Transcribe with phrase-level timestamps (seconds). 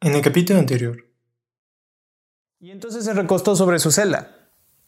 [0.00, 1.04] En el capítulo anterior.
[2.60, 4.36] Y entonces se recostó sobre su celda.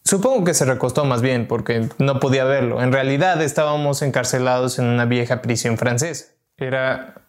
[0.04, 2.80] Supongo que se recostó más bien porque no podía verlo.
[2.80, 6.26] En realidad estábamos encarcelados en una vieja prisión francesa.
[6.56, 7.26] Era...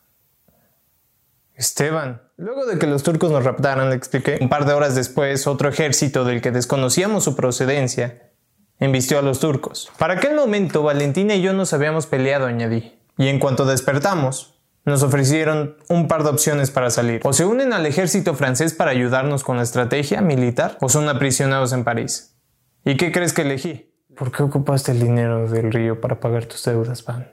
[1.56, 2.22] Esteban.
[2.38, 4.38] Luego de que los turcos nos raptaran, le expliqué.
[4.42, 8.32] Un par de horas después, otro ejército del que desconocíamos su procedencia
[8.80, 9.92] embistió a los turcos.
[9.98, 13.00] Para aquel momento, Valentina y yo nos habíamos peleado, añadí.
[13.18, 17.22] Y en cuanto despertamos, nos ofrecieron un par de opciones para salir.
[17.24, 21.74] O se unen al ejército francés para ayudarnos con la estrategia militar, o son aprisionados
[21.74, 22.36] en París.
[22.84, 23.94] ¿Y qué crees que elegí?
[24.16, 27.32] ¿Por qué ocupaste el dinero del río para pagar tus deudas, Van?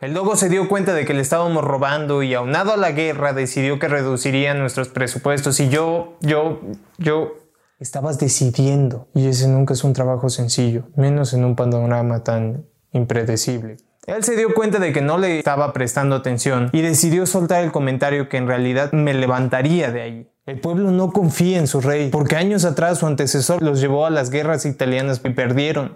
[0.00, 3.32] El lobo se dio cuenta de que le estábamos robando y aunado a la guerra
[3.32, 6.60] decidió que reduciría nuestros presupuestos y yo, yo,
[6.98, 7.38] yo...
[7.78, 13.78] Estabas decidiendo y ese nunca es un trabajo sencillo, menos en un panorama tan impredecible.
[14.06, 17.72] Él se dio cuenta de que no le estaba prestando atención y decidió soltar el
[17.72, 20.30] comentario que en realidad me levantaría de ahí.
[20.44, 24.10] El pueblo no confía en su rey, porque años atrás su antecesor los llevó a
[24.10, 25.94] las guerras italianas y perdieron.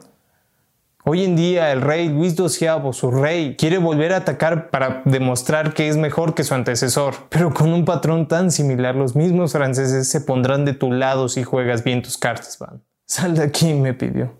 [1.05, 5.75] Hoy en día el rey Luis XII, su rey, quiere volver a atacar para demostrar
[5.75, 7.15] que es mejor que su antecesor.
[7.29, 11.45] Pero con un patrón tan similar, los mismos franceses se pondrán de tu lado si
[11.45, 12.83] juegas bien tus cartas, Van.
[13.05, 14.33] Sal de aquí, me pidió.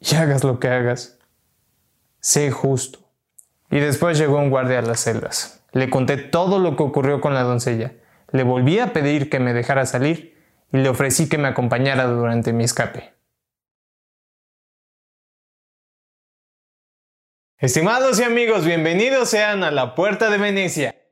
[0.00, 1.13] Y hagas lo que hagas
[2.24, 3.00] sé justo.
[3.70, 5.62] Y después llegó un guardia a las celdas.
[5.72, 7.92] Le conté todo lo que ocurrió con la doncella.
[8.32, 12.54] Le volví a pedir que me dejara salir y le ofrecí que me acompañara durante
[12.54, 13.12] mi escape.
[17.58, 21.03] Estimados y amigos, bienvenidos sean a la Puerta de Venecia.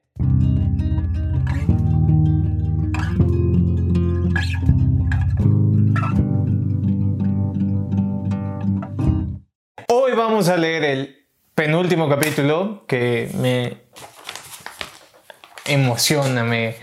[10.43, 13.83] Vamos a leer el penúltimo capítulo que me
[15.67, 16.75] emociona, me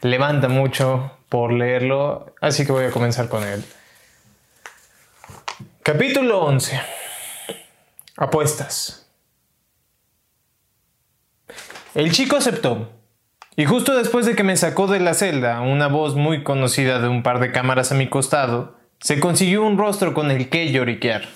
[0.00, 3.62] levanta mucho por leerlo, así que voy a comenzar con él.
[5.82, 6.80] Capítulo 11.
[8.16, 9.10] Apuestas.
[11.94, 12.90] El chico aceptó.
[13.56, 17.08] Y justo después de que me sacó de la celda una voz muy conocida de
[17.08, 21.28] un par de cámaras a mi costado, se consiguió un rostro con el que lloriquear.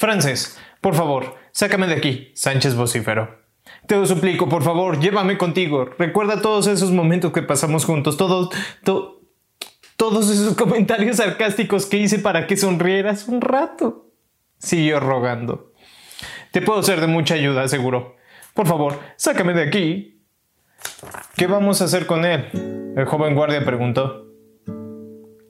[0.00, 3.40] Francés, por favor, sácame de aquí, Sánchez vocífero.
[3.86, 5.84] Te lo suplico, por favor, llévame contigo.
[5.98, 8.50] Recuerda todos esos momentos que pasamos juntos, todos,
[9.96, 14.06] todos esos comentarios sarcásticos que hice para que sonrieras un rato.
[14.58, 15.72] Siguió rogando.
[16.52, 18.16] Te puedo ser de mucha ayuda, seguro.
[18.54, 20.22] Por favor, sácame de aquí.
[21.36, 22.92] ¿Qué vamos a hacer con él?
[22.96, 24.26] El joven guardia preguntó.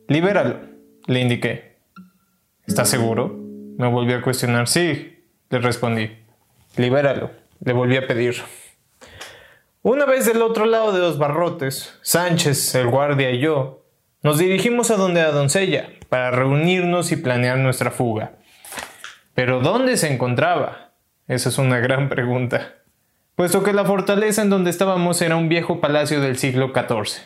[0.08, 0.60] Libéralo,
[1.06, 1.80] le indiqué.
[2.66, 3.36] ¿Estás seguro?
[3.78, 4.68] Me volvió a cuestionar.
[4.68, 5.19] Sí,
[5.50, 6.10] le respondí.
[6.76, 7.30] Libéralo.
[7.62, 8.36] Le volví a pedir.
[9.82, 13.84] Una vez del otro lado de los barrotes, Sánchez, el guardia y yo,
[14.22, 18.32] nos dirigimos a donde la doncella, para reunirnos y planear nuestra fuga.
[19.34, 20.92] Pero ¿dónde se encontraba?
[21.28, 22.74] Esa es una gran pregunta,
[23.36, 27.22] puesto que la fortaleza en donde estábamos era un viejo palacio del siglo XIV,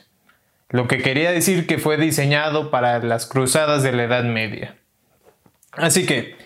[0.71, 4.77] lo que quería decir que fue diseñado para las cruzadas de la Edad Media.
[5.73, 6.37] Así que,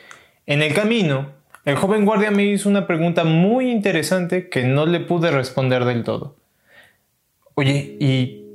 [0.47, 1.38] en el camino,
[1.69, 6.03] el joven guardia me hizo una pregunta muy interesante que no le pude responder del
[6.03, 6.39] todo.
[7.57, 8.47] Oye, ¿y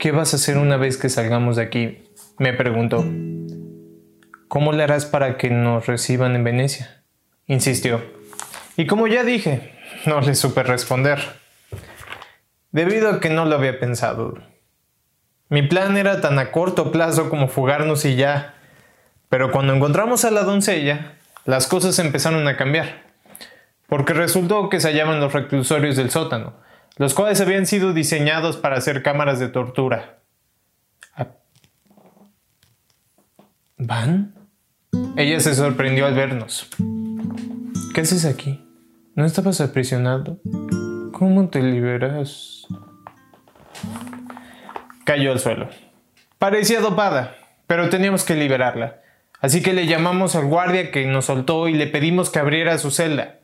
[0.00, 2.02] qué vas a hacer una vez que salgamos de aquí?
[2.40, 3.04] Me preguntó.
[4.48, 7.04] ¿Cómo le harás para que nos reciban en Venecia?
[7.46, 8.02] Insistió.
[8.76, 9.72] Y como ya dije,
[10.04, 11.20] no le supe responder.
[12.72, 14.34] Debido a que no lo había pensado.
[15.50, 18.56] Mi plan era tan a corto plazo como fugarnos y ya.
[19.28, 23.02] Pero cuando encontramos a la doncella, las cosas empezaron a cambiar,
[23.86, 26.54] porque resultó que se hallaban los reclusorios del sótano,
[26.96, 30.20] los cuales habían sido diseñados para hacer cámaras de tortura.
[31.14, 31.28] Ah.
[33.76, 34.34] ¿Van?
[35.16, 36.68] Ella se sorprendió al vernos.
[37.94, 38.64] ¿Qué haces aquí?
[39.14, 40.38] ¿No estabas aprisionado?
[41.12, 42.66] ¿Cómo te liberas?
[45.04, 45.68] Cayó al suelo.
[46.38, 47.36] Parecía dopada,
[47.66, 49.03] pero teníamos que liberarla.
[49.44, 52.90] Así que le llamamos al guardia que nos soltó y le pedimos que abriera su
[52.90, 53.40] celda.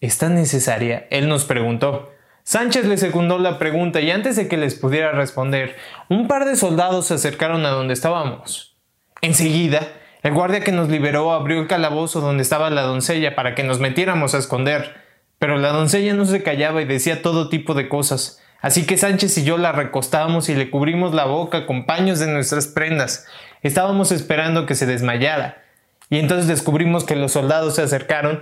[0.00, 1.06] ¿Es tan necesaria?
[1.10, 2.10] Él nos preguntó.
[2.42, 5.76] Sánchez le secundó la pregunta y antes de que les pudiera responder,
[6.08, 8.76] un par de soldados se acercaron a donde estábamos.
[9.22, 9.86] Enseguida,
[10.24, 13.78] el guardia que nos liberó abrió el calabozo donde estaba la doncella para que nos
[13.78, 14.96] metiéramos a esconder,
[15.38, 18.42] pero la doncella no se callaba y decía todo tipo de cosas.
[18.60, 22.26] Así que Sánchez y yo la recostamos y le cubrimos la boca con paños de
[22.26, 23.24] nuestras prendas.
[23.62, 25.62] Estábamos esperando que se desmayara.
[26.10, 28.40] Y entonces descubrimos que los soldados se acercaron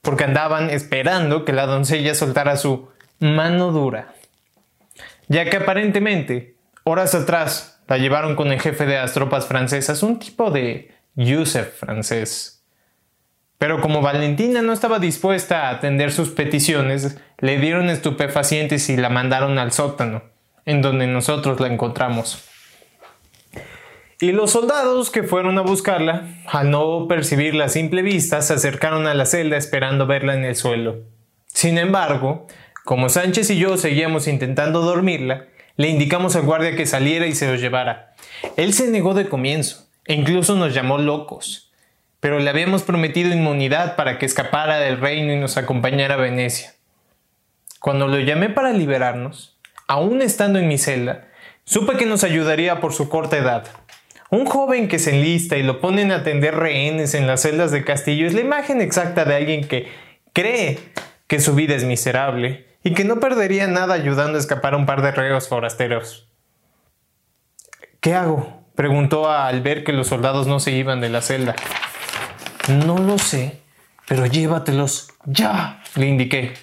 [0.00, 2.88] porque andaban esperando que la doncella soltara su
[3.18, 4.14] mano dura.
[5.28, 10.18] ya que aparentemente, horas atrás, la llevaron con el jefe de las tropas francesas, un
[10.18, 12.64] tipo de Yusef francés.
[13.58, 19.08] Pero como Valentina no estaba dispuesta a atender sus peticiones, le dieron estupefacientes y la
[19.08, 20.22] mandaron al sótano,
[20.64, 22.48] en donde nosotros la encontramos.
[24.22, 29.08] Y los soldados que fueron a buscarla, al no percibirla a simple vista, se acercaron
[29.08, 31.00] a la celda esperando verla en el suelo.
[31.48, 32.46] Sin embargo,
[32.84, 37.50] como Sánchez y yo seguíamos intentando dormirla, le indicamos al guardia que saliera y se
[37.50, 38.14] los llevara.
[38.56, 41.72] Él se negó de comienzo, e incluso nos llamó locos,
[42.20, 46.74] pero le habíamos prometido inmunidad para que escapara del reino y nos acompañara a Venecia.
[47.80, 49.58] Cuando lo llamé para liberarnos,
[49.88, 51.26] aún estando en mi celda,
[51.64, 53.66] supe que nos ayudaría por su corta edad.
[54.32, 57.84] Un joven que se enlista y lo ponen a atender rehenes en las celdas de
[57.84, 59.92] Castillo es la imagen exacta de alguien que
[60.32, 60.78] cree
[61.26, 64.86] que su vida es miserable y que no perdería nada ayudando a escapar a un
[64.86, 66.30] par de reos forasteros.
[68.00, 68.64] ¿Qué hago?
[68.74, 71.54] preguntó al ver que los soldados no se iban de la celda.
[72.86, 73.60] No lo sé,
[74.08, 76.54] pero llévatelos ya, le indiqué.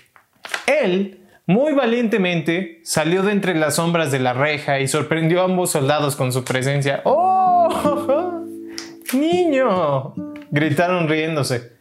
[0.65, 5.69] Él, muy valientemente, salió de entre las sombras de la reja y sorprendió a ambos
[5.69, 7.01] soldados con su presencia.
[7.03, 7.38] ¡Oh!
[9.13, 10.13] ¡Niño!
[10.51, 11.73] gritaron riéndose.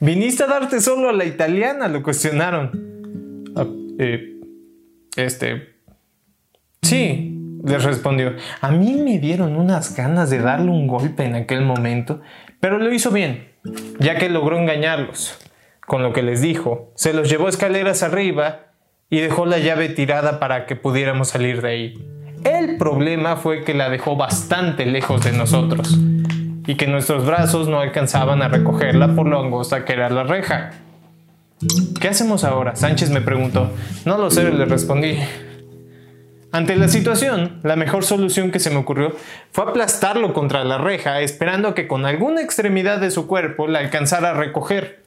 [0.00, 1.88] ¿Viniste a darte solo a la italiana?
[1.88, 3.44] lo cuestionaron.
[3.56, 3.66] Ah,
[3.98, 4.40] eh,
[5.16, 5.74] este...
[6.82, 7.34] Sí,
[7.64, 8.34] les respondió.
[8.60, 12.20] A mí me dieron unas ganas de darle un golpe en aquel momento,
[12.60, 13.48] pero lo hizo bien,
[13.98, 15.38] ya que logró engañarlos.
[15.86, 18.66] Con lo que les dijo, se los llevó escaleras arriba
[19.08, 21.94] y dejó la llave tirada para que pudiéramos salir de ahí.
[22.44, 25.98] El problema fue que la dejó bastante lejos de nosotros
[26.66, 30.72] y que nuestros brazos no alcanzaban a recogerla por lo angosta que era la reja.
[32.00, 32.76] ¿Qué hacemos ahora?
[32.76, 33.70] Sánchez me preguntó.
[34.04, 35.18] No lo sé, le respondí.
[36.52, 39.16] Ante la situación, la mejor solución que se me ocurrió
[39.50, 44.30] fue aplastarlo contra la reja, esperando que con alguna extremidad de su cuerpo la alcanzara
[44.30, 45.03] a recoger.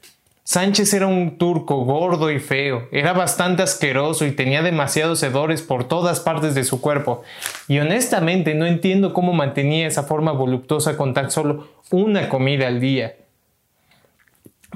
[0.49, 5.89] Sánchez era un turco gordo y feo, era bastante asqueroso y tenía demasiados hedores por
[5.89, 7.21] todas partes de su cuerpo,
[7.67, 12.79] y honestamente no entiendo cómo mantenía esa forma voluptuosa con tan solo una comida al
[12.79, 13.17] día.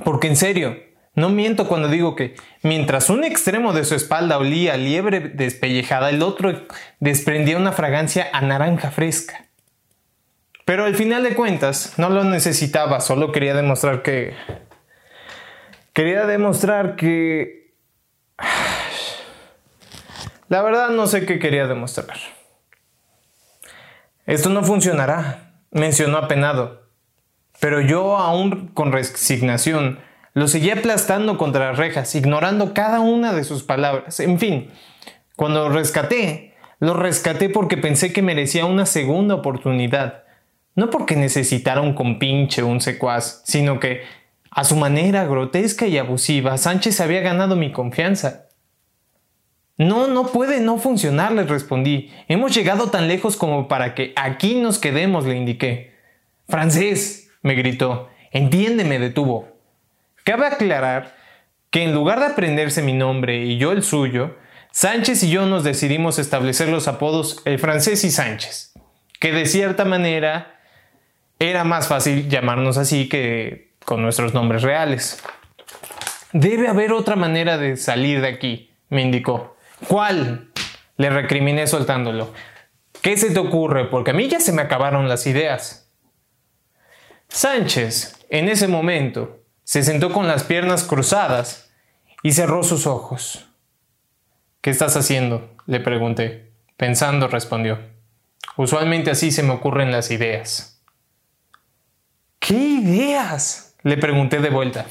[0.04, 0.76] Porque en serio,
[1.16, 6.10] no miento cuando digo que mientras un extremo de su espalda olía a liebre despellejada,
[6.10, 6.52] el otro
[7.00, 9.46] desprendía una fragancia a naranja fresca.
[10.66, 14.34] Pero al final de cuentas, no lo necesitaba, solo quería demostrar que...
[15.94, 17.76] Quería demostrar que...
[20.48, 22.18] La verdad no sé qué quería demostrar.
[24.26, 26.82] Esto no funcionará, mencionó apenado.
[27.60, 30.00] Pero yo aún con resignación
[30.34, 34.20] lo seguía aplastando contra las rejas, ignorando cada una de sus palabras.
[34.20, 34.72] En fin,
[35.36, 40.24] cuando lo rescaté, lo rescaté porque pensé que merecía una segunda oportunidad.
[40.76, 44.04] No porque necesitara un compinche o un secuaz, sino que,
[44.52, 48.50] a su manera grotesca y abusiva, Sánchez había ganado mi confianza.
[49.78, 52.12] No, no puede no funcionar, le respondí.
[52.28, 55.96] Hemos llegado tan lejos como para que aquí nos quedemos, le indiqué.
[56.48, 58.10] Francés, me gritó.
[58.32, 59.48] Entiéndeme, detuvo.
[60.26, 61.16] Cabe aclarar
[61.72, 64.36] que en lugar de aprenderse mi nombre y yo el suyo,
[64.72, 68.74] Sánchez y yo nos decidimos establecer los apodos el francés y Sánchez,
[69.20, 70.60] que de cierta manera
[71.40, 75.22] era más fácil llamarnos así que con nuestros nombres reales.
[76.34, 79.58] Debe haber otra manera de salir de aquí, me indicó.
[79.88, 80.52] ¿Cuál?
[80.98, 82.34] Le recriminé soltándolo.
[83.02, 83.86] ¿Qué se te ocurre?
[83.86, 85.90] Porque a mí ya se me acabaron las ideas.
[87.28, 91.72] Sánchez, en ese momento, se sentó con las piernas cruzadas
[92.24, 93.48] y cerró sus ojos.
[94.62, 95.56] ¿Qué estás haciendo?
[95.66, 96.52] le pregunté.
[96.78, 97.80] Pensando, respondió.
[98.58, 100.84] Usualmente así se me ocurren las ideas.
[102.40, 103.71] ¿Qué ideas?
[103.84, 104.86] Le pregunté de vuelta.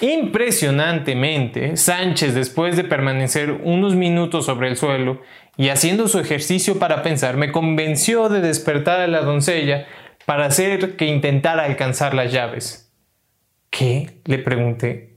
[0.00, 5.20] Impresionantemente, Sánchez, después de permanecer unos minutos sobre el suelo
[5.56, 9.86] y haciendo su ejercicio para pensar, me convenció de despertar a la doncella
[10.26, 12.92] para hacer que intentara alcanzar las llaves.
[13.70, 14.20] ¿Qué?
[14.24, 15.14] le pregunté.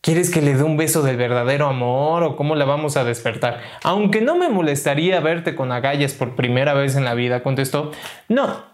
[0.00, 3.60] ¿Quieres que le dé un beso del verdadero amor o cómo la vamos a despertar?
[3.82, 7.90] Aunque no me molestaría verte con agallas por primera vez en la vida, contestó.
[8.28, 8.66] No,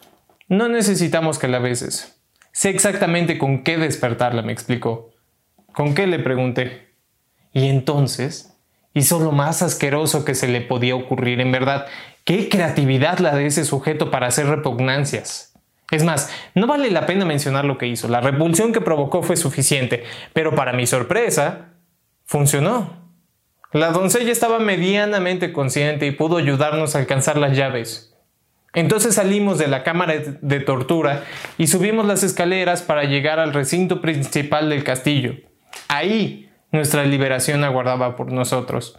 [0.49, 2.22] no necesitamos que la beses.
[2.53, 5.11] Sé exactamente con qué despertarla, me explicó.
[5.73, 6.07] ¿Con qué?
[6.07, 6.93] le pregunté.
[7.53, 8.55] Y entonces
[8.95, 11.87] hizo lo más asqueroso que se le podía ocurrir, en verdad.
[12.25, 15.55] Qué creatividad la de ese sujeto para hacer repugnancias.
[15.91, 18.09] Es más, no vale la pena mencionar lo que hizo.
[18.09, 21.73] La repulsión que provocó fue suficiente, pero para mi sorpresa,
[22.25, 23.03] funcionó.
[23.73, 28.12] La doncella estaba medianamente consciente y pudo ayudarnos a alcanzar las llaves.
[28.75, 31.25] Entonces salimos de la cámara de tortura
[31.59, 35.35] y subimos las escaleras para llegar al recinto principal del castillo.
[35.89, 38.99] Ahí nuestra liberación aguardaba por nosotros.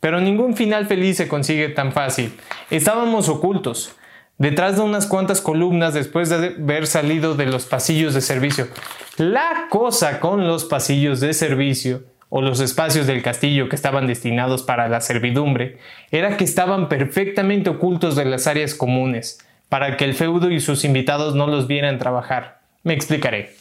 [0.00, 2.32] Pero ningún final feliz se consigue tan fácil.
[2.70, 3.96] Estábamos ocultos,
[4.38, 8.68] detrás de unas cuantas columnas después de haber salido de los pasillos de servicio.
[9.16, 14.62] La cosa con los pasillos de servicio o los espacios del castillo que estaban destinados
[14.62, 15.78] para la servidumbre
[16.10, 20.84] era que estaban perfectamente ocultos de las áreas comunes, para que el feudo y sus
[20.84, 22.60] invitados no los vieran trabajar.
[22.82, 23.54] Me explicaré.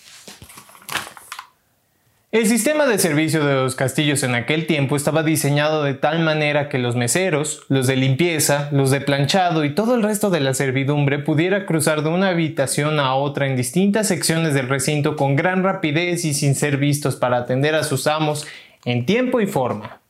[2.29, 6.67] El sistema de servicio de los castillos en aquel tiempo estaba diseñado de tal manera
[6.67, 10.53] que los meseros, los de limpieza, los de planchado y todo el resto de la
[10.53, 15.63] servidumbre pudiera cruzar de una habitación a otra en distintas secciones del recinto con gran
[15.63, 18.45] rapidez y sin ser vistos para atender a sus amos
[18.83, 20.01] en tiempo y forma.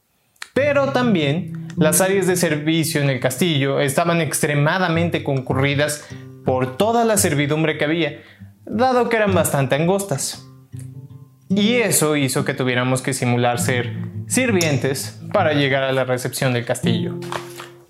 [0.56, 6.04] Pero también las áreas de servicio en el castillo estaban extremadamente concurridas
[6.46, 8.24] por toda la servidumbre que había,
[8.66, 10.47] dado que eran bastante angostas.
[11.50, 13.96] Y eso hizo que tuviéramos que simular ser
[14.28, 17.16] sirvientes para llegar a la recepción del castillo.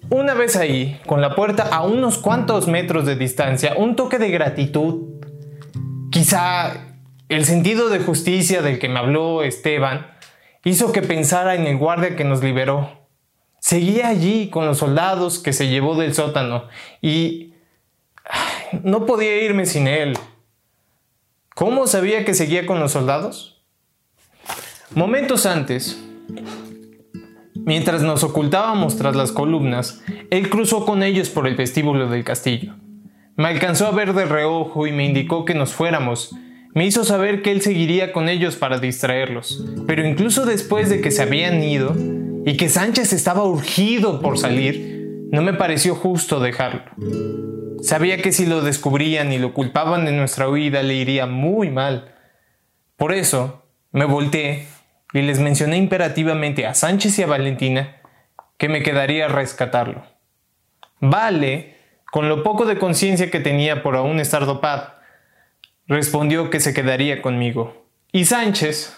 [0.10, 4.30] Una vez ahí, con la puerta a unos cuantos metros de distancia, un toque de
[4.30, 5.22] gratitud,
[6.12, 6.96] quizá
[7.30, 10.08] el sentido de justicia del que me habló Esteban,
[10.64, 13.08] hizo que pensara en el guardia que nos liberó.
[13.60, 16.68] Seguía allí con los soldados que se llevó del sótano
[17.02, 17.54] y
[18.84, 20.18] no podía irme sin él.
[21.58, 23.64] ¿Cómo sabía que seguía con los soldados?
[24.94, 26.00] Momentos antes,
[27.56, 32.76] mientras nos ocultábamos tras las columnas, él cruzó con ellos por el vestíbulo del castillo.
[33.38, 36.30] Me alcanzó a ver de reojo y me indicó que nos fuéramos.
[36.76, 41.10] Me hizo saber que él seguiría con ellos para distraerlos, pero incluso después de que
[41.10, 41.96] se habían ido
[42.46, 44.97] y que Sánchez estaba urgido por salir,
[45.32, 46.84] no me pareció justo dejarlo.
[47.82, 52.16] Sabía que si lo descubrían y lo culpaban de nuestra huida le iría muy mal.
[52.96, 54.68] Por eso me volteé
[55.14, 57.98] y les mencioné imperativamente a Sánchez y a Valentina
[58.58, 60.04] que me quedaría a rescatarlo.
[61.00, 61.76] Vale,
[62.12, 64.94] con lo poco de conciencia que tenía por aún estar dopado,
[65.88, 67.86] respondió que se quedaría conmigo.
[68.12, 68.98] Y Sánchez,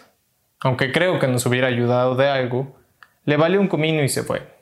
[0.61, 2.77] aunque creo que nos hubiera ayudado de algo,
[3.25, 4.58] le valió un comino y se fue.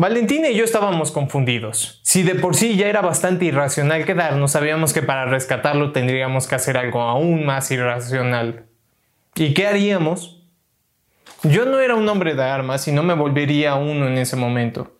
[0.00, 1.98] Valentina y yo estábamos confundidos.
[2.04, 6.54] Si de por sí ya era bastante irracional quedarnos, sabíamos que para rescatarlo tendríamos que
[6.54, 8.66] hacer algo aún más irracional.
[9.34, 10.40] ¿Y qué haríamos?
[11.42, 14.96] Yo no era un hombre de armas y no me volvería uno en ese momento.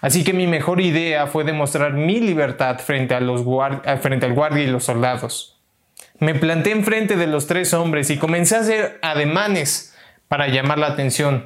[0.00, 4.68] Así que mi mejor idea fue demostrar mi libertad frente, eh, frente al guardia y
[4.68, 5.60] los soldados.
[6.20, 9.94] Me planté enfrente de los tres hombres y comencé a hacer ademanes
[10.26, 11.44] para llamar la atención.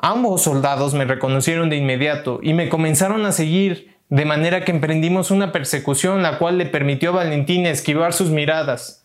[0.00, 5.32] Ambos soldados me reconocieron de inmediato y me comenzaron a seguir, de manera que emprendimos
[5.32, 9.04] una persecución la cual le permitió a Valentina esquivar sus miradas.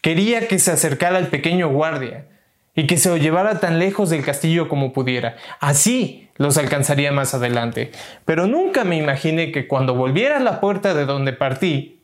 [0.00, 2.26] Quería que se acercara al pequeño guardia
[2.74, 5.36] y que se lo llevara tan lejos del castillo como pudiera.
[5.60, 7.92] Así los alcanzaría más adelante.
[8.24, 12.00] Pero nunca me imaginé que cuando volviera a la puerta de donde partí,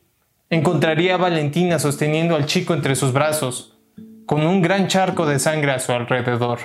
[0.51, 3.77] encontraría a Valentina sosteniendo al chico entre sus brazos,
[4.27, 6.59] con un gran charco de sangre a su alrededor.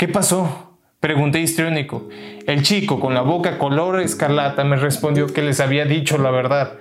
[0.00, 0.78] ¿Qué pasó?
[0.98, 2.08] Pregunté histriónico.
[2.46, 6.78] El chico, con la boca color escarlata, me respondió que les había dicho la verdad.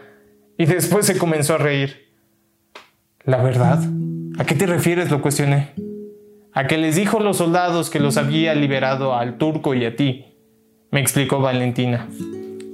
[0.58, 2.14] Y después se comenzó a reír.
[3.26, 3.84] ¿La verdad?
[4.38, 5.12] ¿A qué te refieres?
[5.12, 5.74] lo cuestioné.
[6.54, 10.38] A que les dijo los soldados que los había liberado al turco y a ti,
[10.90, 12.08] me explicó Valentina.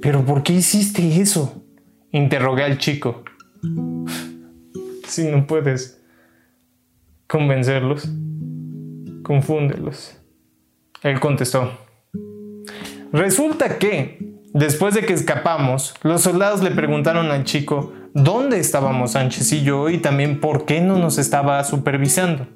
[0.00, 1.64] ¿Pero por qué hiciste eso?
[2.12, 3.24] Interrogué al chico.
[5.08, 6.00] si no puedes
[7.26, 8.08] convencerlos,
[9.24, 10.20] confúndelos.
[11.06, 11.70] Él contestó,
[13.12, 14.18] resulta que,
[14.52, 19.88] después de que escapamos, los soldados le preguntaron al chico dónde estábamos Sánchez y yo
[19.88, 22.48] y también por qué no nos estaba supervisando.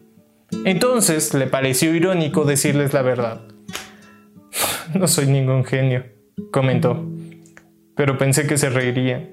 [0.64, 3.42] Entonces le pareció irónico decirles la verdad.
[4.98, 6.06] No soy ningún genio,
[6.50, 7.06] comentó,
[7.94, 9.28] pero pensé que se reirían.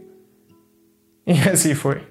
[1.25, 2.03] Y así fue.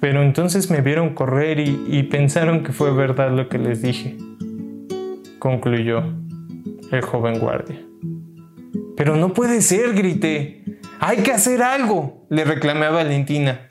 [0.00, 4.16] Pero entonces me vieron correr y, pensaron que fue verdad lo que les dije
[5.44, 6.02] concluyó
[6.90, 7.78] el joven guardia.
[8.96, 10.64] Pero no puede ser, grité.
[11.00, 13.66] Hay que hacer algo, le reclamé a Valentina.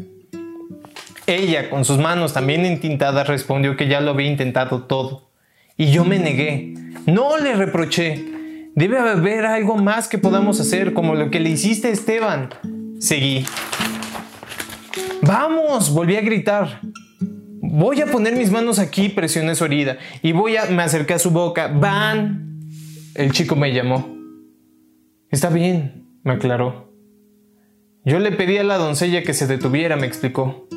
[1.25, 5.31] Ella, con sus manos también entintadas, respondió que ya lo había intentado todo.
[5.75, 6.75] Y yo me negué.
[7.07, 8.23] No le reproché.
[8.75, 12.49] Debe haber algo más que podamos hacer, como lo que le hiciste a Esteban.
[12.99, 13.47] Seguí.
[15.23, 16.81] Vamos, volví a gritar.
[17.75, 20.65] Voy a poner mis manos aquí, presioné su herida, y voy a...
[20.65, 21.69] Me acerqué a su boca.
[21.69, 22.59] Van.
[23.15, 24.15] El chico me llamó.
[25.31, 26.93] Está bien, me aclaró.
[28.05, 30.67] Yo le pedí a la doncella que se detuviera, me explicó.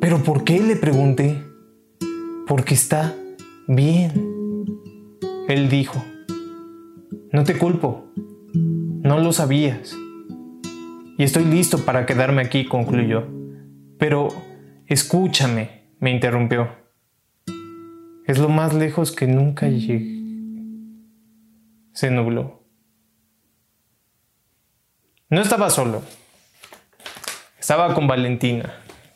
[0.00, 0.60] ¿Pero por qué?
[0.60, 1.44] le pregunté.
[2.46, 3.14] Porque está
[3.68, 4.10] bien.
[5.48, 6.02] Él dijo.
[7.30, 8.10] No te culpo.
[8.54, 9.94] No lo sabías.
[11.18, 13.26] Y estoy listo para quedarme aquí, concluyó.
[13.98, 14.28] Pero
[14.86, 16.70] escúchame, me interrumpió.
[18.26, 20.18] Es lo más lejos que nunca llegué.
[21.92, 22.62] Se nubló.
[25.28, 26.02] No estaba solo.
[27.58, 28.72] Estaba con Valentina,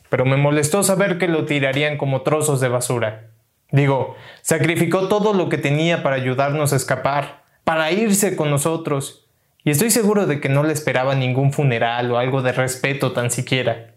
[0.09, 3.31] pero me molestó saber que lo tirarían como trozos de basura.
[3.71, 9.27] Digo, sacrificó todo lo que tenía para ayudarnos a escapar, para irse con nosotros,
[9.63, 13.31] y estoy seguro de que no le esperaba ningún funeral o algo de respeto tan
[13.31, 13.94] siquiera.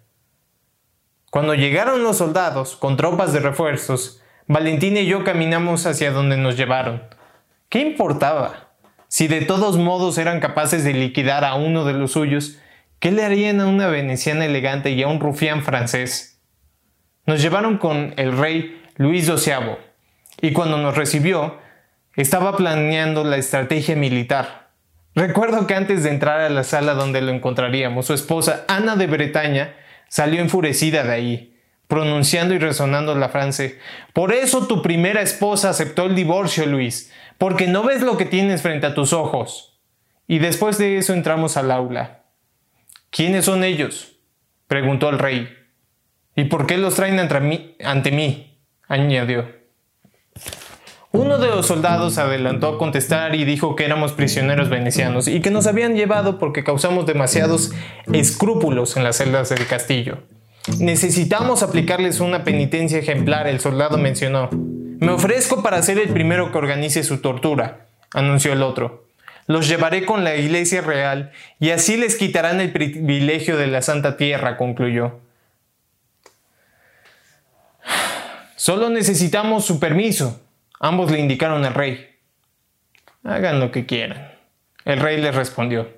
[1.30, 6.56] Cuando llegaron los soldados, con tropas de refuerzos, Valentina y yo caminamos hacia donde nos
[6.56, 7.02] llevaron.
[7.68, 8.70] ¿Qué importaba?
[9.08, 12.58] Si de todos modos eran capaces de liquidar a uno de los suyos,
[12.98, 16.40] ¿qué le harían a una veneciana elegante y a un rufián francés?
[17.26, 19.76] Nos llevaron con el rey Luis XII,
[20.40, 21.58] y cuando nos recibió,
[22.16, 24.70] estaba planeando la estrategia militar.
[25.14, 29.06] Recuerdo que antes de entrar a la sala donde lo encontraríamos, su esposa Ana de
[29.06, 29.74] Bretaña
[30.08, 33.78] salió enfurecida de ahí, pronunciando y resonando la frase
[34.12, 38.62] Por eso tu primera esposa aceptó el divorcio, Luis, porque no ves lo que tienes
[38.62, 39.80] frente a tus ojos.
[40.26, 42.24] Y después de eso entramos al aula.
[43.10, 44.16] ¿Quiénes son ellos?
[44.66, 45.48] preguntó el rey.
[46.36, 47.76] ¿Y por qué los traen ante mí?
[47.82, 48.60] Ante mí?
[48.86, 49.48] añadió.
[51.10, 55.50] Uno de los soldados adelantó a contestar y dijo que éramos prisioneros venecianos y que
[55.50, 57.72] nos habían llevado porque causamos demasiados
[58.12, 60.18] escrúpulos en las celdas del castillo.
[60.78, 64.50] Necesitamos aplicarles una penitencia ejemplar, el soldado mencionó.
[64.52, 69.06] Me ofrezco para ser el primero que organice su tortura, anunció el otro.
[69.46, 74.18] Los llevaré con la iglesia real y así les quitarán el privilegio de la Santa
[74.18, 75.20] Tierra, concluyó.
[78.56, 80.38] Solo necesitamos su permiso.
[80.80, 82.08] Ambos le indicaron al rey.
[83.24, 84.32] Hagan lo que quieran.
[84.84, 85.88] El rey les respondió.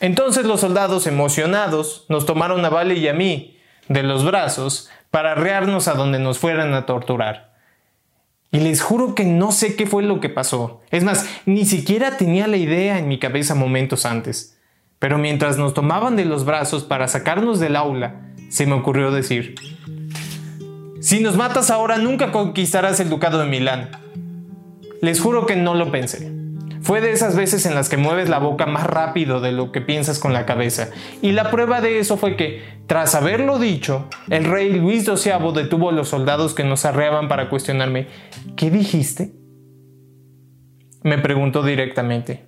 [0.00, 3.56] Entonces los soldados emocionados nos tomaron a Vale y a mí
[3.88, 7.52] de los brazos para arrearnos a donde nos fueran a torturar.
[8.50, 10.82] Y les juro que no sé qué fue lo que pasó.
[10.90, 14.58] Es más, ni siquiera tenía la idea en mi cabeza momentos antes.
[14.98, 19.54] Pero mientras nos tomaban de los brazos para sacarnos del aula, se me ocurrió decir,
[21.02, 23.90] si nos matas ahora nunca conquistarás el ducado de Milán.
[25.00, 26.30] Les juro que no lo pensé.
[26.80, 29.80] Fue de esas veces en las que mueves la boca más rápido de lo que
[29.80, 30.90] piensas con la cabeza.
[31.20, 35.90] Y la prueba de eso fue que, tras haberlo dicho, el rey Luis XII detuvo
[35.90, 38.06] a los soldados que nos arreaban para cuestionarme,
[38.54, 39.32] ¿qué dijiste?
[41.02, 42.46] Me preguntó directamente.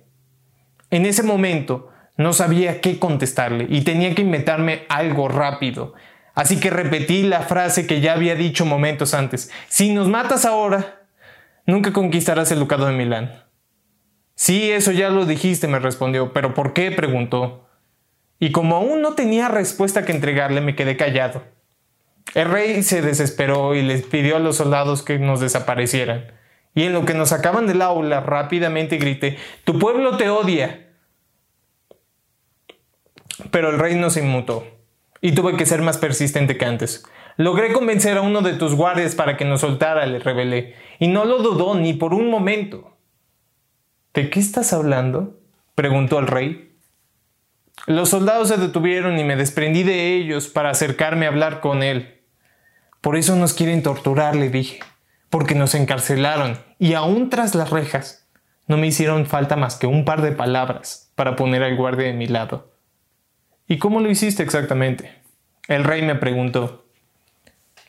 [0.91, 5.93] En ese momento no sabía qué contestarle y tenía que inventarme algo rápido,
[6.35, 9.49] Así que repetí la frase que ya había dicho momentos antes.
[9.69, 11.03] Si nos matas ahora,
[11.65, 13.43] nunca conquistarás el ducado de Milán.
[14.35, 16.91] Sí, eso ya lo dijiste, me respondió, pero ¿por qué?
[16.91, 17.69] preguntó.
[18.37, 21.41] Y como aún no tenía respuesta que entregarle, me quedé callado.
[22.33, 26.33] El rey se desesperó y les pidió a los soldados que nos desaparecieran.
[26.73, 30.89] Y en lo que nos sacaban del aula, rápidamente grité, Tu pueblo te odia.
[33.51, 34.74] Pero el rey no se inmutó
[35.25, 37.03] y tuve que ser más persistente que antes.
[37.35, 41.25] Logré convencer a uno de tus guardias para que nos soltara, le revelé, y no
[41.25, 42.95] lo dudó ni por un momento.
[44.13, 45.39] ¿De qué estás hablando?
[45.73, 46.77] preguntó el rey.
[47.87, 52.21] Los soldados se detuvieron y me desprendí de ellos para acercarme a hablar con él.
[53.01, 54.77] Por eso nos quieren torturar, le dije,
[55.31, 58.29] porque nos encarcelaron y aún tras las rejas
[58.67, 62.13] no me hicieron falta más que un par de palabras para poner al guardia de
[62.13, 62.74] mi lado.
[63.67, 65.13] ¿Y cómo lo hiciste exactamente?
[65.67, 66.85] El rey me preguntó.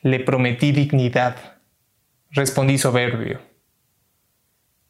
[0.02, 1.58] Le prometí dignidad.
[2.30, 3.40] Respondí soberbio.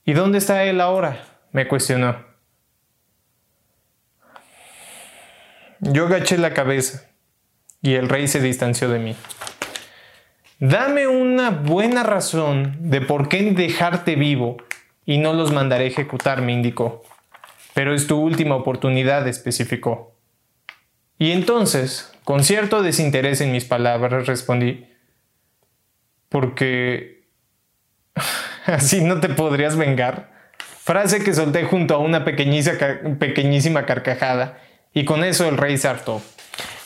[0.05, 1.25] ¿Y dónde está él ahora?
[1.53, 2.23] me cuestionó.
[5.81, 7.09] Yo agaché la cabeza
[7.81, 9.17] y el rey se distanció de mí.
[10.59, 14.59] Dame una buena razón de por qué dejarte vivo
[15.07, 17.03] y no los mandaré ejecutar, me indicó.
[17.73, 20.16] Pero es tu última oportunidad, especificó.
[21.19, 24.87] Y entonces, con cierto desinterés en mis palabras, respondí,
[26.29, 27.29] porque
[28.67, 30.35] así no te podrías vengar.
[30.59, 34.59] Frase que solté junto a una pequeñísima carcajada,
[34.93, 36.23] y con eso el rey se hartó.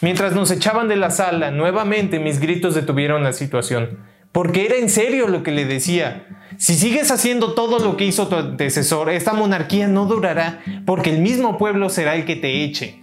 [0.01, 3.99] Mientras nos echaban de la sala, nuevamente mis gritos detuvieron la situación.
[4.33, 6.27] Porque era en serio lo que le decía.
[6.57, 11.21] Si sigues haciendo todo lo que hizo tu antecesor, esta monarquía no durará porque el
[11.21, 13.03] mismo pueblo será el que te eche.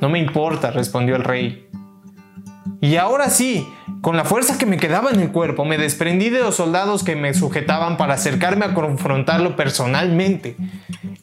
[0.00, 1.68] No me importa, respondió el rey.
[2.80, 3.66] Y ahora sí,
[4.00, 7.16] con la fuerza que me quedaba en el cuerpo, me desprendí de los soldados que
[7.16, 10.56] me sujetaban para acercarme a confrontarlo personalmente.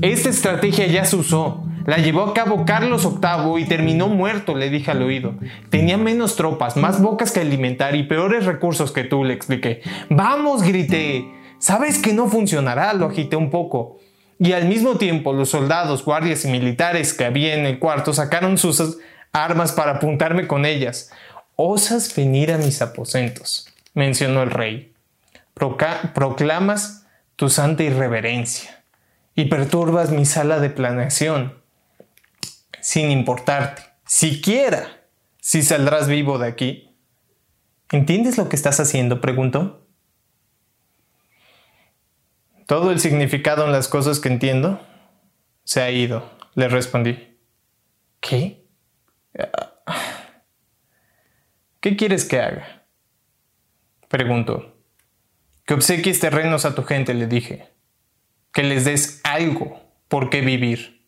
[0.01, 1.63] Esta estrategia ya se usó.
[1.85, 5.35] La llevó a cabo Carlos VIII y terminó muerto, le dije al oído.
[5.69, 9.81] Tenía menos tropas, más bocas que alimentar y peores recursos que tú, le expliqué.
[10.09, 11.25] Vamos, grité.
[11.59, 13.97] Sabes que no funcionará, lo agité un poco.
[14.43, 18.57] Y al mismo tiempo los soldados, guardias y militares que había en el cuarto sacaron
[18.57, 18.97] sus
[19.31, 21.11] armas para apuntarme con ellas.
[21.55, 24.91] Osas venir a mis aposentos, mencionó el rey.
[25.53, 27.05] proclamas
[27.37, 28.83] tu santa irreverencia
[29.33, 31.53] y perturbas mi sala de planeación
[32.81, 35.05] sin importarte, siquiera
[35.39, 36.93] si saldrás vivo de aquí.
[37.93, 39.21] ¿Entiendes lo que estás haciendo?
[39.21, 39.82] preguntó.
[42.73, 44.81] Todo el significado en las cosas que entiendo
[45.63, 47.37] se ha ido, le respondí.
[48.19, 48.65] ¿Qué?
[51.79, 52.87] ¿Qué quieres que haga?
[54.07, 54.75] Preguntó.
[55.67, 57.69] Que obsequies terrenos a tu gente, le dije.
[58.51, 61.05] Que les des algo por qué vivir.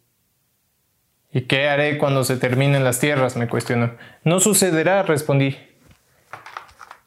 [1.32, 3.38] ¿Y qué haré cuando se terminen las tierras?
[3.38, 3.96] me cuestionó.
[4.24, 5.58] No sucederá, respondí.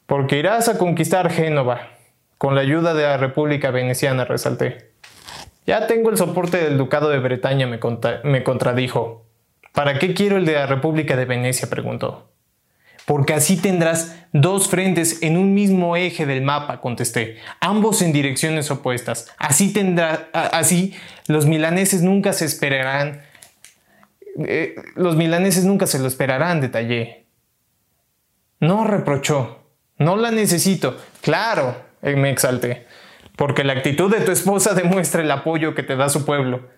[0.06, 1.97] Porque irás a conquistar Génova,
[2.38, 4.92] con la ayuda de la República Veneciana, resalté.
[5.66, 7.78] Ya tengo el soporte del Ducado de Bretaña, me,
[8.42, 9.26] contradijo.
[9.72, 11.68] ¿Para qué quiero el de la República de Venecia?
[11.68, 12.30] preguntó.
[13.04, 18.70] Porque así tendrás dos frentes en un mismo eje del mapa, contesté, ambos en direcciones
[18.70, 19.34] opuestas.
[19.38, 20.94] Así tendrá, así
[21.26, 23.22] los milaneses nunca se esperarán
[24.46, 27.26] eh, los milaneses nunca se lo esperarán, detallé.
[28.60, 29.64] No reprochó.
[29.96, 30.96] No la necesito.
[31.22, 32.86] Claro, me exalté.
[33.36, 36.68] Porque la actitud de tu esposa demuestra el apoyo que te da su pueblo.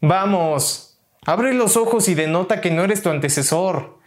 [0.00, 3.98] Vamos, abre los ojos y denota que no eres tu antecesor.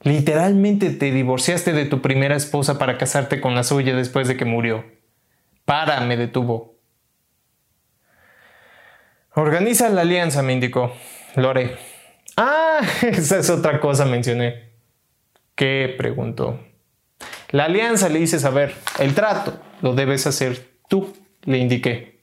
[0.00, 4.44] Literalmente te divorciaste de tu primera esposa para casarte con la suya después de que
[4.44, 4.84] murió.
[5.64, 6.78] Para, me detuvo.
[9.34, 10.92] Organiza la alianza, me indicó.
[11.36, 11.76] Lore.
[12.36, 14.70] Ah, esa es otra cosa, mencioné.
[15.54, 15.94] ¿Qué?
[15.98, 16.60] preguntó.
[17.50, 18.74] La alianza le hice saber.
[18.98, 22.20] El trato lo debes hacer tú, le indiqué.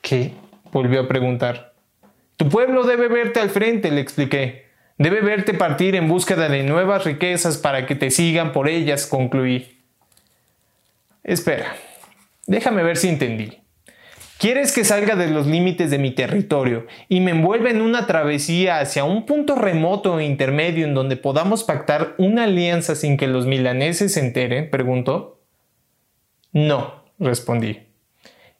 [0.00, 0.32] ¿Qué?
[0.72, 1.74] volvió a preguntar.
[2.38, 4.70] Tu pueblo debe verte al frente, le expliqué.
[4.96, 9.82] Debe verte partir en búsqueda de nuevas riquezas para que te sigan por ellas, concluí.
[11.22, 11.76] Espera,
[12.46, 13.58] déjame ver si entendí.
[14.38, 18.80] Quieres que salga de los límites de mi territorio y me envuelva en una travesía
[18.80, 23.44] hacia un punto remoto e intermedio en donde podamos pactar una alianza sin que los
[23.44, 24.70] milaneses se enteren?
[24.70, 25.39] preguntó.
[26.52, 27.86] No, respondí.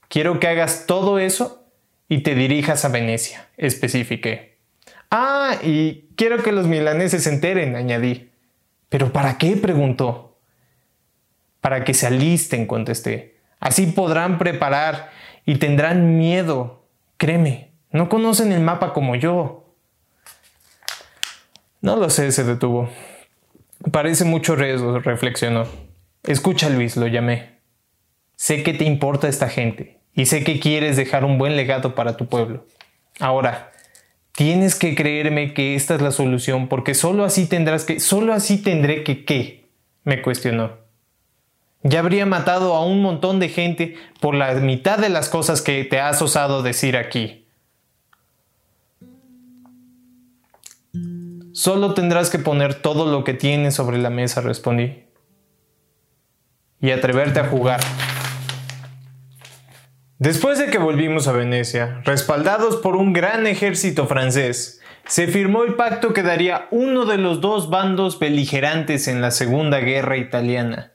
[0.09, 1.67] Quiero que hagas todo eso
[2.09, 4.59] y te dirijas a Venecia, especifiqué.
[5.11, 8.31] Ah, y quiero que los milaneses se enteren, añadí.
[8.89, 9.57] ¿Pero para qué?
[9.57, 10.39] preguntó.
[11.61, 13.39] Para que se alisten, contesté.
[13.61, 15.11] Así podrán preparar
[15.45, 16.87] y tendrán miedo.
[17.17, 19.75] Créeme, no conocen el mapa como yo.
[21.81, 22.91] No lo sé, se detuvo.
[23.93, 25.67] Parece mucho riesgo, reflexionó.
[26.23, 27.60] Escucha, Luis, lo llamé.
[28.41, 32.17] Sé que te importa esta gente y sé que quieres dejar un buen legado para
[32.17, 32.67] tu pueblo.
[33.19, 33.71] Ahora,
[34.33, 38.57] tienes que creerme que esta es la solución porque solo así tendrás que, solo así
[38.57, 39.69] tendré que qué,
[40.05, 40.79] me cuestionó.
[41.83, 45.85] Ya habría matado a un montón de gente por la mitad de las cosas que
[45.85, 47.47] te has osado decir aquí.
[51.53, 55.05] Solo tendrás que poner todo lo que tienes sobre la mesa, respondí.
[56.81, 57.81] Y atreverte a jugar.
[60.21, 65.77] Después de que volvimos a Venecia, respaldados por un gran ejército francés, se firmó el
[65.77, 70.93] pacto que daría uno de los dos bandos beligerantes en la Segunda Guerra Italiana.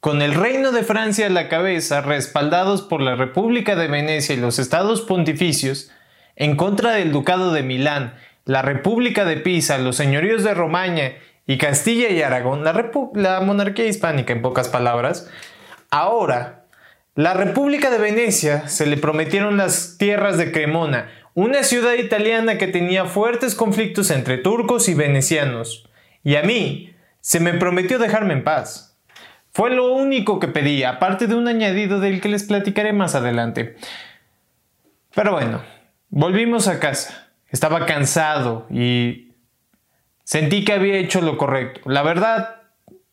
[0.00, 4.40] Con el Reino de Francia a la cabeza, respaldados por la República de Venecia y
[4.40, 5.92] los estados pontificios,
[6.34, 11.12] en contra del Ducado de Milán, la República de Pisa, los señoríos de Romaña
[11.46, 15.30] y Castilla y Aragón, la, la monarquía hispánica en pocas palabras,
[15.90, 16.63] ahora
[17.14, 22.66] la República de Venecia se le prometieron las tierras de Cremona, una ciudad italiana que
[22.66, 25.88] tenía fuertes conflictos entre turcos y venecianos,
[26.22, 28.98] y a mí se me prometió dejarme en paz.
[29.52, 33.76] Fue lo único que pedí, aparte de un añadido del que les platicaré más adelante.
[35.14, 35.62] Pero bueno,
[36.08, 37.28] volvimos a casa.
[37.48, 39.24] Estaba cansado y
[40.24, 41.82] Sentí que había hecho lo correcto.
[41.84, 42.62] La verdad,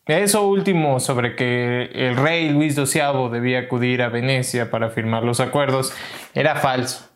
[0.07, 5.39] eso último sobre que el rey Luis XII debía acudir a Venecia para firmar los
[5.39, 5.93] acuerdos
[6.33, 7.09] era falso.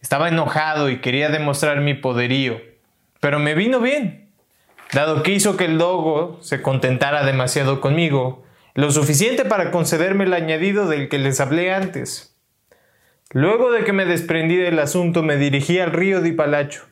[0.00, 2.60] Estaba enojado y quería demostrar mi poderío,
[3.20, 4.30] pero me vino bien,
[4.92, 8.44] dado que hizo que el dogo se contentara demasiado conmigo,
[8.74, 12.36] lo suficiente para concederme el añadido del que les hablé antes.
[13.30, 16.84] Luego de que me desprendí del asunto me dirigí al río de Palacho.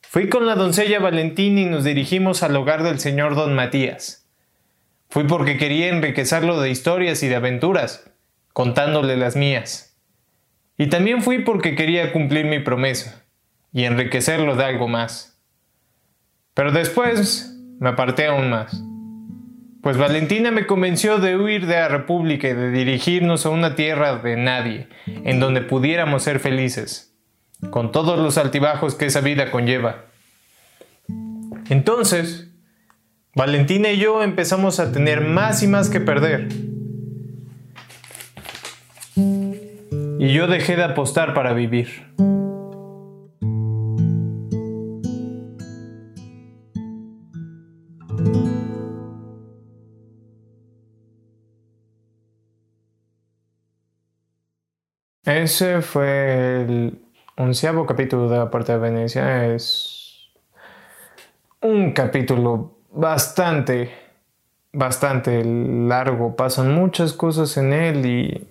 [0.00, 4.21] Fui con la doncella Valentina y nos dirigimos al hogar del señor don Matías.
[5.12, 8.10] Fui porque quería enriquecerlo de historias y de aventuras,
[8.54, 9.94] contándole las mías.
[10.78, 13.22] Y también fui porque quería cumplir mi promesa
[13.74, 15.38] y enriquecerlo de algo más.
[16.54, 18.82] Pero después me aparté aún más,
[19.82, 24.16] pues Valentina me convenció de huir de la República y de dirigirnos a una tierra
[24.16, 27.14] de nadie, en donde pudiéramos ser felices
[27.68, 30.06] con todos los altibajos que esa vida conlleva.
[31.68, 32.51] Entonces,
[33.34, 36.48] Valentina y yo empezamos a tener más y más que perder.
[39.16, 42.12] Y yo dejé de apostar para vivir.
[55.24, 57.02] Ese fue el
[57.38, 60.28] onceavo capítulo de la Puerta de Venecia es
[61.62, 63.90] un capítulo bastante,
[64.72, 66.36] bastante largo.
[66.36, 68.48] Pasan muchas cosas en él y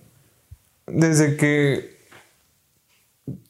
[0.86, 1.92] desde que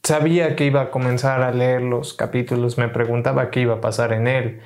[0.03, 4.13] sabía que iba a comenzar a leer los capítulos me preguntaba qué iba a pasar
[4.13, 4.61] en él.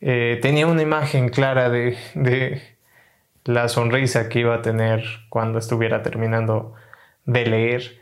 [0.00, 2.60] Eh, tenía una imagen clara de, de
[3.44, 6.74] la sonrisa que iba a tener cuando estuviera terminando
[7.24, 8.00] de leer,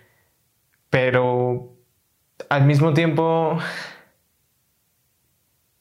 [0.90, 1.74] pero
[2.48, 3.58] al mismo tiempo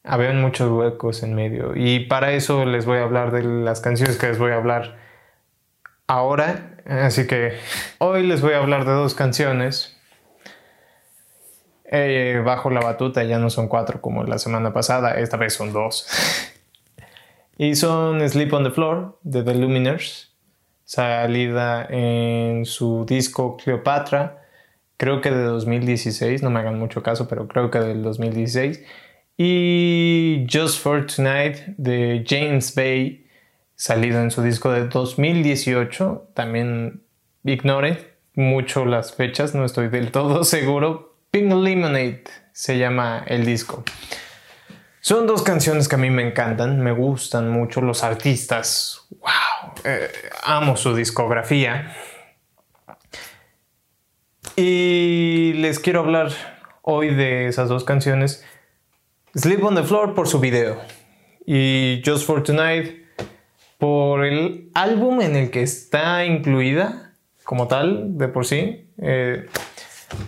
[0.03, 4.17] había muchos huecos en medio y para eso les voy a hablar de las canciones
[4.17, 4.97] que les voy a hablar
[6.07, 6.77] ahora.
[6.85, 7.57] Así que
[7.99, 9.97] hoy les voy a hablar de dos canciones.
[11.85, 15.73] Eh, bajo la batuta ya no son cuatro como la semana pasada, esta vez son
[15.73, 16.07] dos.
[17.57, 20.33] y son Sleep on the Floor de The Luminers,
[20.85, 24.41] salida en su disco Cleopatra
[25.01, 28.83] creo que de 2016, no me hagan mucho caso, pero creo que del 2016.
[29.43, 33.25] Y Just for Tonight de James Bay,
[33.75, 36.29] salido en su disco de 2018.
[36.35, 37.01] También
[37.43, 41.15] ignore mucho las fechas, no estoy del todo seguro.
[41.31, 43.83] Pink Lemonade se llama el disco.
[44.99, 49.07] Son dos canciones que a mí me encantan, me gustan mucho los artistas.
[49.09, 49.73] ¡Wow!
[49.85, 50.11] Eh,
[50.43, 51.95] amo su discografía.
[54.55, 56.29] Y les quiero hablar
[56.83, 58.45] hoy de esas dos canciones.
[59.33, 60.77] Sleep on the Floor por su video
[61.45, 63.05] y Just for Tonight
[63.77, 67.13] por el álbum en el que está incluida
[67.45, 68.89] como tal de por sí.
[68.97, 69.45] Eh,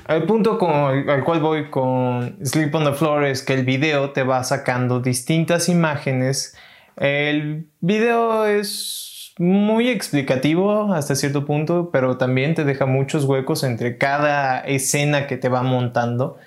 [0.07, 4.23] el punto al cual voy con Sleep on the Floor es que el video te
[4.23, 6.55] va sacando distintas imágenes.
[6.95, 13.97] El video es muy explicativo hasta cierto punto, pero también te deja muchos huecos entre
[13.97, 16.37] cada escena que te va montando.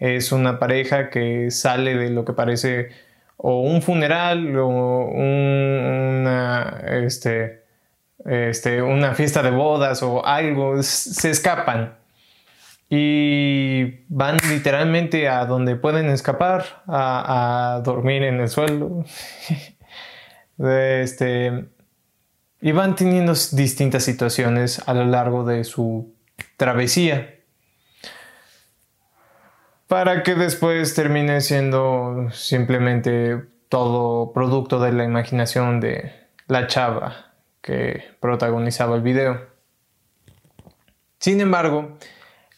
[0.00, 2.88] Es una pareja que sale de lo que parece
[3.36, 4.66] o un funeral o
[5.06, 7.64] una, este,
[8.24, 11.98] este, una fiesta de bodas o algo, se escapan
[12.88, 19.04] y van literalmente a donde pueden escapar, a, a dormir en el suelo.
[20.58, 21.66] este,
[22.60, 26.14] y van teniendo distintas situaciones a lo largo de su
[26.56, 27.39] travesía
[29.90, 36.12] para que después termine siendo simplemente todo producto de la imaginación de
[36.46, 39.48] la chava que protagonizaba el video.
[41.18, 41.98] Sin embargo,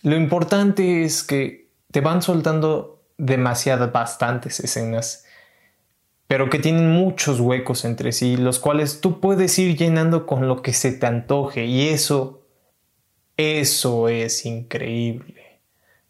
[0.03, 5.25] lo importante es que te van soltando demasiadas, bastantes escenas
[6.27, 10.61] pero que tienen muchos huecos entre sí, los cuales tú puedes ir llenando con lo
[10.61, 12.47] que se te antoje y eso,
[13.37, 15.42] eso es increíble.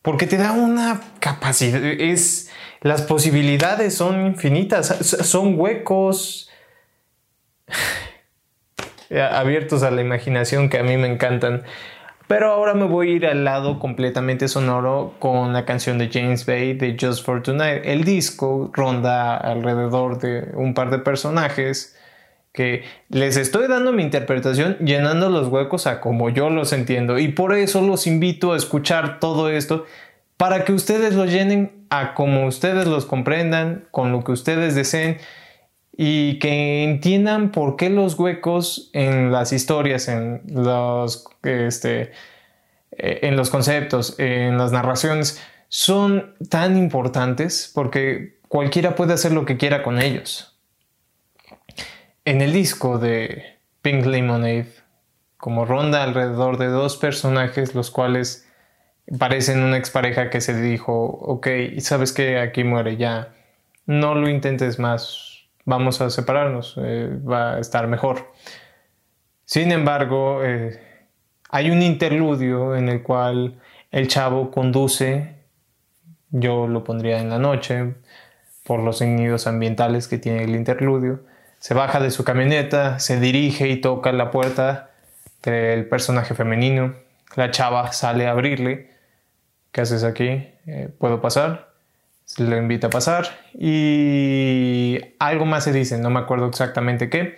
[0.02, 6.50] Porque te da una capacidad, es, las posibilidades son infinitas, son huecos
[9.10, 11.62] abiertos a la imaginación que a mí me encantan.
[12.26, 16.46] Pero ahora me voy a ir al lado completamente sonoro con la canción de James
[16.46, 17.82] Bay de Just for Tonight.
[17.84, 21.94] El disco ronda alrededor de un par de personajes
[22.52, 27.28] que les estoy dando mi interpretación llenando los huecos a como yo los entiendo y
[27.28, 29.86] por eso los invito a escuchar todo esto
[30.36, 35.18] para que ustedes lo llenen a como ustedes los comprendan, con lo que ustedes deseen
[35.96, 42.12] y que entiendan por qué los huecos en las historias, en los, este,
[42.92, 49.44] eh, en los conceptos, en las narraciones, son tan importantes porque cualquiera puede hacer lo
[49.44, 50.51] que quiera con ellos.
[52.24, 54.68] En el disco de Pink Lemonade,
[55.38, 58.48] como ronda alrededor de dos personajes, los cuales
[59.18, 63.34] parecen una expareja que se dijo, ok, sabes que aquí muere ya,
[63.86, 68.32] no lo intentes más, vamos a separarnos, eh, va a estar mejor.
[69.44, 70.80] Sin embargo, eh,
[71.50, 75.34] hay un interludio en el cual el chavo conduce,
[76.30, 77.96] yo lo pondría en la noche,
[78.62, 81.31] por los sonidos ambientales que tiene el interludio,
[81.62, 84.90] se baja de su camioneta, se dirige y toca la puerta
[85.44, 86.96] del personaje femenino.
[87.36, 88.90] La chava sale a abrirle
[89.70, 90.48] ¿qué haces aquí?
[90.66, 91.70] Eh, ¿Puedo pasar?
[92.24, 97.36] Se le invita a pasar y algo más se dice, no me acuerdo exactamente qué.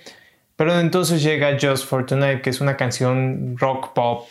[0.57, 4.31] Pero entonces llega Just for Tonight, que es una canción rock pop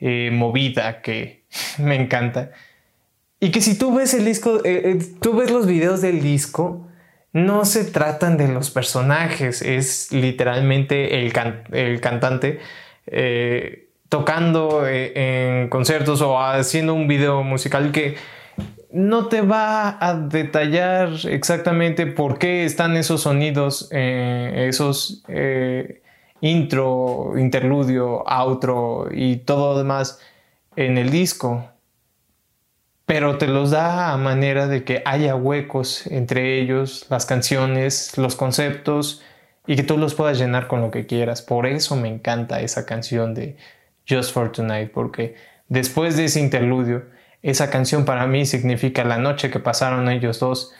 [0.00, 1.44] eh, movida que
[1.78, 2.52] me encanta.
[3.38, 6.85] Y que si tú ves el disco, eh, tú ves los videos del disco,
[7.36, 11.32] no se tratan de los personajes, es literalmente el,
[11.72, 12.60] el cantante
[14.08, 18.16] tocando eh, en conciertos o haciendo un video musical que
[18.92, 26.02] no te va a detallar exactamente por qué están esos sonidos, eh, esos eh,
[26.40, 30.20] intro, interludio, outro y todo lo demás
[30.76, 31.68] en el disco.
[33.06, 38.34] Pero te los da a manera de que haya huecos entre ellos, las canciones, los
[38.34, 39.22] conceptos
[39.66, 41.40] y que tú los puedas llenar con lo que quieras.
[41.40, 43.56] Por eso me encanta esa canción de
[44.08, 45.36] Just for Tonight, porque
[45.68, 47.04] después de ese interludio,
[47.42, 50.72] esa canción para mí significa la noche que pasaron ellos dos.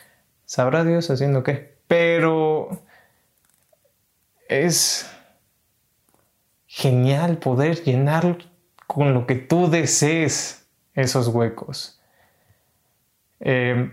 [0.44, 1.76] Sabrá Dios haciendo qué.
[1.86, 2.82] Pero
[4.48, 5.08] es
[6.66, 8.38] genial poder llenar
[8.86, 11.95] con lo que tú desees esos huecos.
[13.40, 13.90] Eh,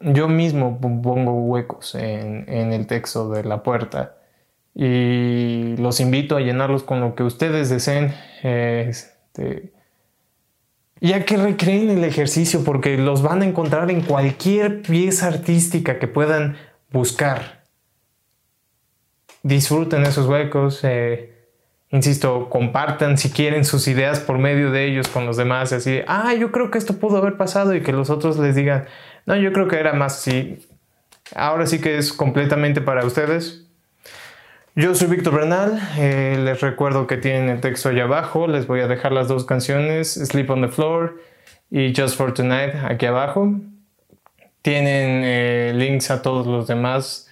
[0.00, 4.16] yo mismo pongo huecos en, en el texto de la puerta
[4.74, 8.14] y los invito a llenarlos con lo que ustedes deseen.
[8.42, 9.72] Este,
[11.00, 16.08] ya que recreen el ejercicio porque los van a encontrar en cualquier pieza artística que
[16.08, 16.56] puedan
[16.90, 17.64] buscar.
[19.42, 20.80] Disfruten esos huecos.
[20.84, 21.39] Eh,
[21.90, 25.72] insisto, compartan si quieren sus ideas por medio de ellos con los demás.
[25.72, 28.86] Así, ah, yo creo que esto pudo haber pasado y que los otros les digan,
[29.26, 30.66] no, yo creo que era más así.
[31.34, 33.66] Ahora sí que es completamente para ustedes.
[34.76, 38.80] Yo soy Víctor Bernal, eh, les recuerdo que tienen el texto allá abajo, les voy
[38.80, 41.20] a dejar las dos canciones, Sleep on the Floor
[41.70, 43.52] y Just for Tonight aquí abajo.
[44.62, 47.29] Tienen eh, links a todos los demás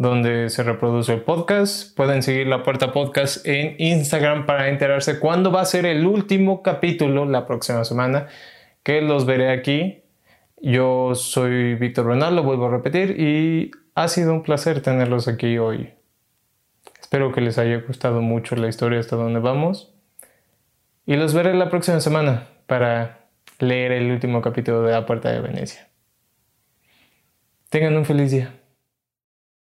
[0.00, 1.94] donde se reproduce el podcast.
[1.94, 6.62] Pueden seguir la puerta podcast en Instagram para enterarse cuándo va a ser el último
[6.62, 8.26] capítulo la próxima semana,
[8.82, 10.02] que los veré aquí.
[10.56, 15.58] Yo soy Víctor Bernal, lo vuelvo a repetir y ha sido un placer tenerlos aquí
[15.58, 15.90] hoy.
[16.98, 19.92] Espero que les haya gustado mucho la historia hasta donde vamos.
[21.04, 23.26] Y los veré la próxima semana para
[23.58, 25.90] leer el último capítulo de La Puerta de Venecia.
[27.68, 28.59] Tengan un feliz día.